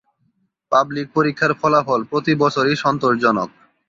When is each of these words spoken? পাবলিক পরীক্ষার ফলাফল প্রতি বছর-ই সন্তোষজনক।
পাবলিক 0.71 1.07
পরীক্ষার 1.13 1.51
ফলাফল 1.53 2.01
প্রতি 2.03 2.33
বছর-ই 2.35 2.75
সন্তোষজনক। 2.75 3.49